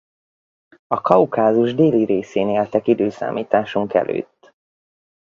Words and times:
A 0.87 1.01
Kaukázus 1.01 1.73
déli 1.73 2.05
részén 2.05 2.49
éltek 2.49 2.87
i.e. 2.87 4.27